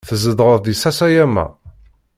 [0.07, 1.45] Tzedɣeḍ di Sasayama?